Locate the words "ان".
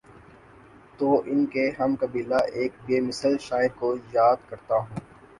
1.25-1.45